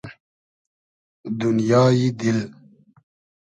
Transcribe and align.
دونیای 1.39 2.01
دیل 2.19 2.39